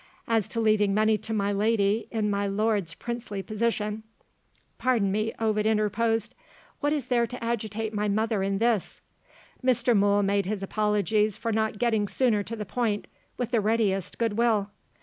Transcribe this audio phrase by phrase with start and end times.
[0.27, 4.01] As to leaving money to my lady, in my lord's princely position"
[4.79, 6.33] "Pardon me," Ovid interposed,
[6.79, 8.99] "what is there to agitate my mother in this?"
[9.63, 9.95] Mr.
[9.95, 13.05] Mool made his apologies for not getting sooner to the point,
[13.37, 14.71] with the readiest good will.